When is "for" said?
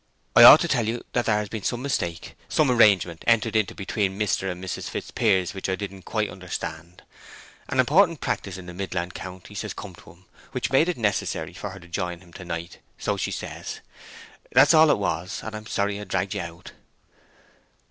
11.53-11.69